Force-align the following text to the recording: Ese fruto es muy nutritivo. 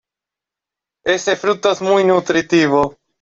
Ese 1.05 1.35
fruto 1.35 1.71
es 1.73 1.79
muy 1.79 2.03
nutritivo. 2.03 2.97